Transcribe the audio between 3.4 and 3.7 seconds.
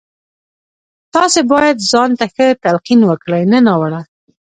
نه